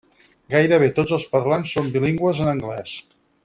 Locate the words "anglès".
2.57-2.97